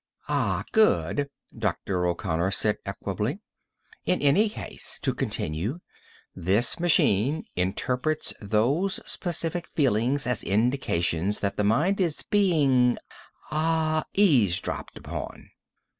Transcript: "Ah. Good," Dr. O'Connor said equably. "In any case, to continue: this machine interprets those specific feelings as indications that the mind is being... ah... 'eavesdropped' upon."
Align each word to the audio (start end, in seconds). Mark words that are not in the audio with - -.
"Ah. 0.27 0.63
Good," 0.71 1.29
Dr. 1.55 2.07
O'Connor 2.07 2.49
said 2.49 2.79
equably. 2.87 3.39
"In 4.03 4.19
any 4.19 4.49
case, 4.49 4.97
to 5.03 5.13
continue: 5.13 5.77
this 6.35 6.79
machine 6.79 7.45
interprets 7.55 8.33
those 8.41 8.99
specific 9.05 9.67
feelings 9.67 10.25
as 10.25 10.41
indications 10.41 11.41
that 11.41 11.55
the 11.55 11.63
mind 11.63 12.01
is 12.01 12.23
being... 12.23 12.97
ah... 13.51 14.03
'eavesdropped' 14.17 14.97
upon." 14.97 15.51